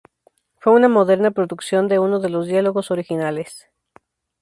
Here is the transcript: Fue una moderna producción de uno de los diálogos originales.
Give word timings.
Fue 0.57 0.73
una 0.73 0.89
moderna 0.89 1.29
producción 1.29 1.87
de 1.87 1.99
uno 1.99 2.19
de 2.19 2.29
los 2.29 2.47
diálogos 2.47 2.89
originales. 2.89 3.67